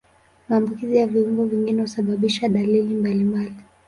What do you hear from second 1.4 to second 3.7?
vingine husababisha dalili mbalimbali.